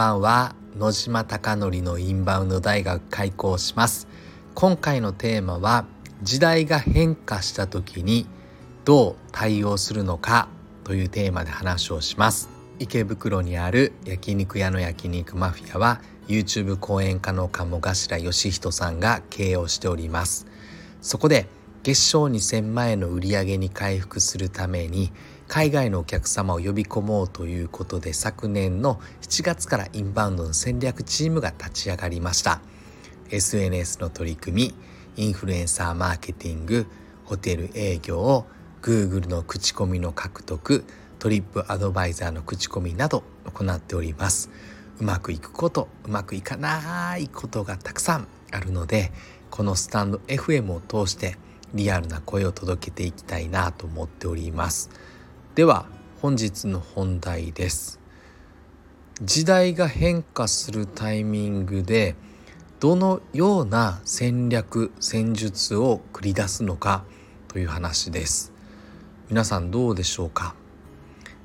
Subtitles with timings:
[0.00, 0.54] ばんは。
[0.78, 4.08] 野島貴則のインバウンド大学開校します。
[4.54, 5.84] 今回のテーマは
[6.22, 8.26] 時代が変化した時に
[8.86, 10.48] どう対応するのか
[10.84, 12.48] というテーマで話をします。
[12.78, 20.46] 池袋にある焼肉屋の焼肉マフィアは YouTube 講演家の鴨頭義人さんが経営をしております。
[21.02, 21.46] そこで
[21.82, 25.12] 月賞2000万円の売り上げに回復するために
[25.50, 32.60] 海外のお客様を呼び込もうということで昨年の7月からインバウンドの戦略チームが立ち上がりました。
[33.30, 34.74] SNS の取り組
[35.16, 36.86] みインフルエンサーマーケティング
[37.24, 38.46] ホテル営業
[38.80, 40.84] Google の口コミの獲得
[41.18, 44.50] トリップアドバイザーの口コミなど行っております。
[45.00, 49.10] うまくいくことうまくいかないことがたくさんあるので
[49.50, 51.36] このスタンド FM を通して
[51.74, 54.90] リアルな声を届けていきたいなと思っております。
[55.56, 55.86] では
[56.22, 57.98] 本日の本題です。
[59.20, 62.14] 時代が変化するタイミングで
[62.78, 67.02] どのような戦略戦術を繰り出すのか
[67.48, 68.52] という話です。
[69.28, 70.54] 皆さんどうでしょうか？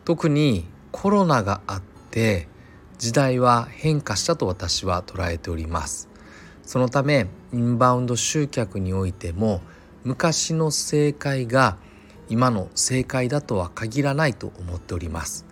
[0.05, 1.81] 特にコロナがあっ
[2.11, 2.47] て
[2.99, 6.09] 時代は変化したと私は捉えております。
[6.61, 9.61] そのためインバウンド集客においても
[10.03, 11.77] 昔の正解が
[12.29, 15.45] 今の正解だとは限らないと思っております。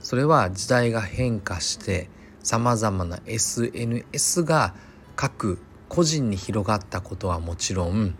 [0.00, 2.08] それは時代が変化して
[2.42, 4.74] さまざまな SNS が
[5.14, 8.16] 各個人に広がったことはもちろん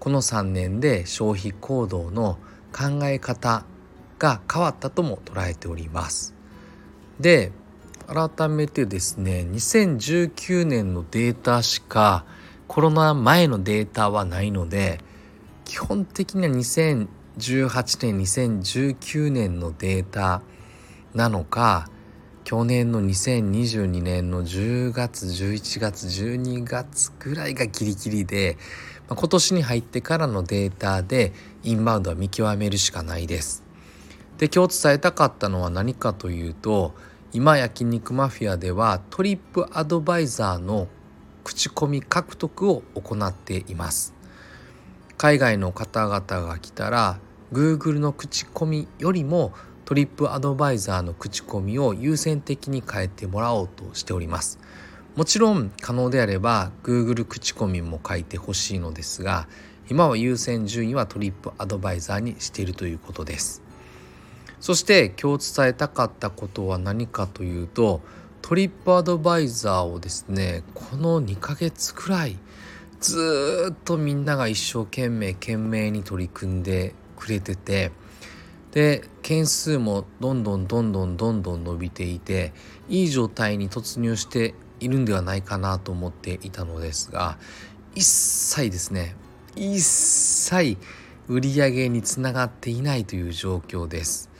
[0.00, 2.38] この3年で消費行動の
[2.72, 3.64] 考え方
[4.18, 6.34] が変わったとも捉えております。
[7.20, 7.52] で
[8.06, 12.24] 改めてですね2019年のデータしか
[12.66, 15.00] コロナ前のデータはないので
[15.64, 16.54] 基本的には
[17.38, 20.42] 2018年2019年のデータ
[21.14, 21.88] なのか
[22.42, 28.58] 去年の2022年の10月11月12月ぐらいがギリギリで
[29.08, 31.32] 今年に入ってからのデータで
[31.62, 33.62] インバウンドは見極めるしかないです。
[34.38, 36.94] で今日伝えたかったのは何かというと
[37.32, 40.88] 今焼肉マフィアではトリップアドバイザーの
[41.44, 44.14] 口コミ獲得を行っています。
[45.16, 47.18] 海外の方々が来たら
[47.52, 49.52] Google の口コミよりも
[49.84, 54.58] トリップアドバイザーの口コミを優先的に変えてもらおうとしております。
[55.16, 59.48] もちろん可能であれば Google 口コミも書いてほしいのですが
[59.90, 63.62] 今は優先順位はトリップアドバイザーにしているということです。
[64.60, 68.02] そして今日伝えたかったことは何かというと
[68.42, 72.36] トリップアドバイザーをですねこの2ヶ月くらい
[73.00, 77.90] ずっとみんなが一生懸命懸命に取り組んでくれてて
[78.70, 82.52] で件数もどんどんどんどんどんどん伸びていて
[82.88, 87.38] いい状態に突入しているんではないかなと思っていたのですが
[87.94, 89.16] 一切ですね
[89.56, 90.76] 一切
[91.28, 94.30] 売上につながっていないという状況です。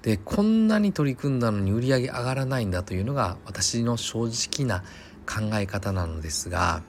[0.00, 4.82] でこんなに取り組んだのに売り上げ上がらないんだというのが私の正直な
[5.26, 6.82] 考え方なのですが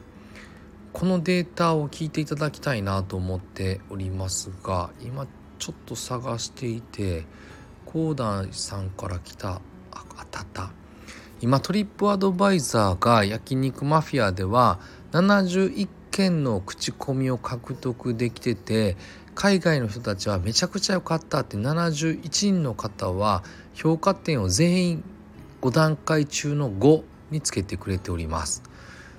[0.94, 5.26] このデータを聞いていただきたいなと思っておりますが今
[5.58, 7.26] ちょっと探していて
[7.86, 9.62] コーダーさんから来た
[9.92, 10.72] ああたった。
[11.42, 14.80] 今トリップアドバイザーが焼肉マフィアでは
[15.12, 18.96] 71件の口コミを獲得できてて
[19.36, 23.44] 海外の人たちはめちゃくちゃ良かったって71人の方は
[23.74, 25.04] 評価点を全員
[25.62, 28.64] 5段階中の5につけてくれております。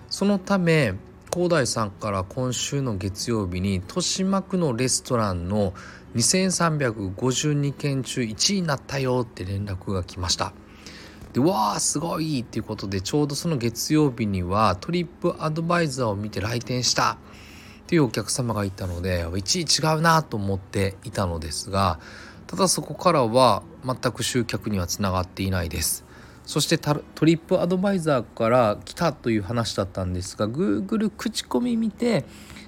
[0.08, 0.94] そのため
[1.34, 5.74] 広大さんから今週の月曜日に豊島区のレストランの
[6.14, 10.52] 2352件中1位になったよって連絡が来ました。
[11.32, 17.14] でわあすごいっていうことでちょうどその月曜日にはトリップアドバイザーを見て来店した。
[17.82, 21.98] っていうお客様がいたので1位違うなと思っていたのですが
[22.46, 26.03] ただそこからは全く集客にはつながっていないです。
[26.46, 32.24] そしてトリップアドバイザーから来たという話だったんですが Google 口コミ見て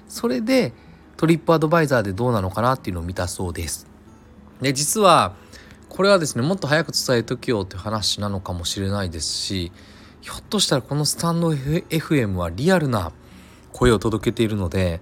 [0.07, 0.73] それで
[1.15, 3.87] トリップアドバイザーでどうなのかなっていうのを見たそうです。
[4.61, 5.35] で実は
[5.89, 9.71] これはですねもっと早く伝えときようという話なのかもしれないですし
[10.21, 13.11] ひょっとしたらこのスタンド FM はリアルな
[13.71, 15.01] 声を届けているので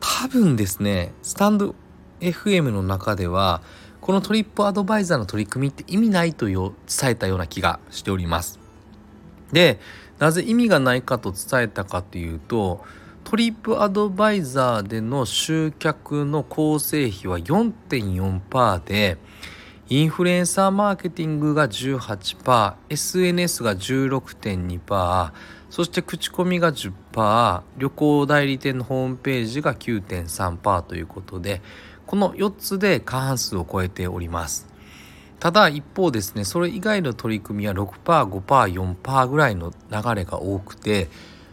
[0.00, 1.74] 多分ですねスタンド
[2.20, 3.62] FM の中では
[4.00, 6.72] このトリップアドバイザーの取り組みって意味ないと伝
[7.04, 8.58] えたような気がしております。
[9.52, 9.80] で
[10.18, 12.84] なぜ意味がないかと伝えたかというと
[13.24, 19.18] トリップアドバイザーでの集客の構成比は4.4%で
[19.90, 25.32] インフルエンサーマーケティングが 18%SNS が16.2%
[25.70, 31.60] そして口コミが10%旅行代理店のホームページが9.3%ということで
[32.06, 34.66] この4つで過半数を超えております。
[35.40, 41.08] ただ一方ですねそれ以外の取り組みは 6%5%4% ぐらいの流れが多くて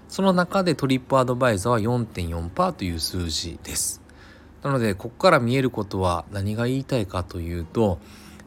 [0.08, 4.02] その中でトリップアドバイザーは4.4%という数字です。
[4.64, 8.00] なのでここから見えることは何が言いたいかというと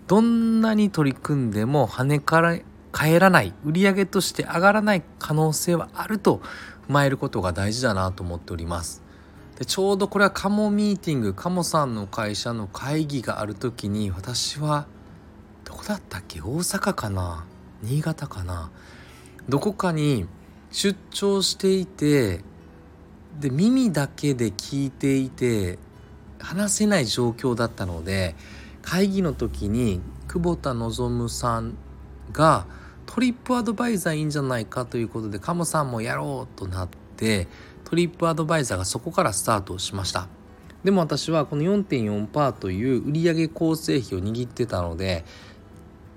[0.08, 2.58] どんなに取り組んでも跳ねから
[2.98, 6.40] 帰らない売上として上がらない可能性はあると
[6.88, 9.02] 踏まえることが大事だなと思っております。
[9.56, 14.86] でちょうどこれはカモミーティングカモさんの会社の会議がある時に私は
[15.64, 16.40] どこだったっけ？
[16.40, 17.44] 大阪かな？
[17.82, 18.70] 新潟かな？
[19.48, 20.26] どこかに
[20.70, 22.40] 出張していて
[23.38, 25.78] で耳だけで聞いていて
[26.40, 28.34] 話せない状況だったので
[28.82, 31.76] 会議の時に久保田望さん
[32.32, 32.66] が
[33.08, 37.48] トリップアドバイザーいいんじゃないかということでカモさんもやろうとなって
[37.84, 40.28] トリップアドバイザーがそこからスタートしました。
[40.84, 45.24] でも私はこの4.4%という売上構成比を握ってたので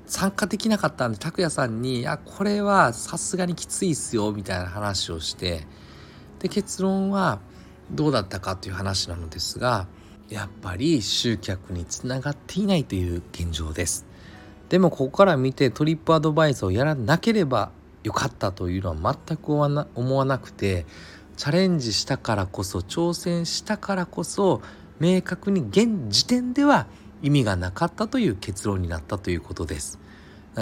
[0.05, 5.65] 参加できなかったんで拓也さんに「いやこれはさすがにきついっすよ」みたいな話をして
[6.39, 7.39] で結論は
[7.89, 9.87] どうだったかという話なのですが
[10.29, 14.10] やっぱり集客につながっていないという現状です。
[14.71, 17.71] でもここから見てトリップアドバイザーをやらなければ
[18.05, 20.85] よかったというのは全く思わなくて
[21.35, 24.61] チャレンジしたからこそ挑戦したからこそ
[24.97, 26.87] 明確に現時点では
[27.21, 29.99] 意味がなかったという結論になったということです。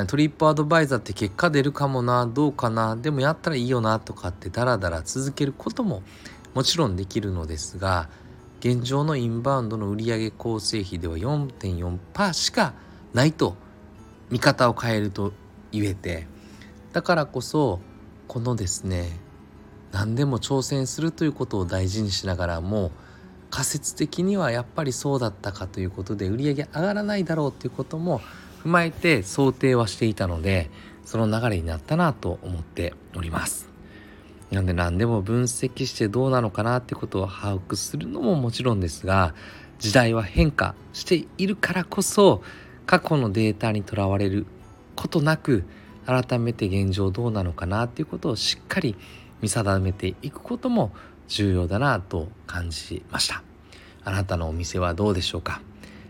[0.07, 6.01] トリップアドバイザーって結果出るかもなどうかなでもやったらいいよなとかってダラダラ続けることも
[6.55, 8.07] もちろんできるのですが
[8.59, 12.73] 現状のインバウンドの売上構成比では4.4%しか
[13.13, 13.55] ないと
[14.29, 15.33] 見方を変えると
[15.71, 16.27] 言えて
[16.93, 17.79] だからこそ
[18.27, 19.19] このですね
[19.91, 22.91] 何でも挑戦するということを大事にしながらも
[23.49, 28.21] 仮説的にはやっぱりそうだったかということで売り上げ上がらないだろうということも
[28.63, 30.69] 踏まえて想定はしていたので
[31.05, 33.69] その流れになったなと思っております。
[34.51, 39.35] なんで何でも分析してどうなのかなってことを把握するのももちろんですが
[39.77, 42.41] 時代は変化しているからこそ
[42.89, 44.47] 過去のデータにとらわれる
[44.95, 45.63] ことなく
[46.07, 48.95] 改めて現状どうなのかなっていうことをしっかり
[49.41, 50.91] 見定めていくことも
[51.27, 53.43] 重要だなと感じました。
[54.03, 55.61] あなたのお店はどうでしょうか？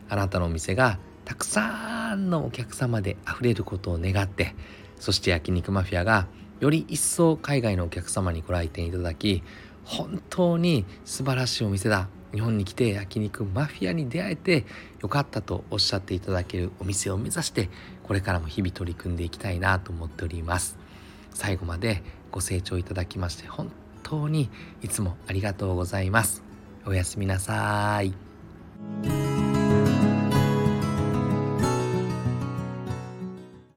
[0.08, 4.56] あなたのお店がたくさんのお客様であふれることを願って
[5.02, 6.28] そして焼肉マフィアが
[6.62, 9.44] より一層海外のお客様にご来店いただき
[9.84, 12.08] 本当に素晴らしいお店だ。
[12.34, 14.66] 日本に来て焼肉マフィアに出会えて
[15.02, 17.70] よかったとおっしゃっていただけるお店を目指して
[18.04, 20.78] これからも日々取り組んでいきたいなと思っております
[21.34, 23.72] 最後までご清聴いただきまして本
[24.04, 24.50] 当に
[24.82, 26.44] いつもありがとうございます
[26.86, 29.29] おやすみなさい。